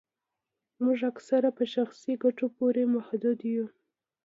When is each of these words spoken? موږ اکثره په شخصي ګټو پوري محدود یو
موږ 0.83 0.99
اکثره 1.11 1.49
په 1.57 1.63
شخصي 1.73 2.13
ګټو 2.23 2.45
پوري 2.55 2.83
محدود 2.95 3.39
یو 3.53 3.65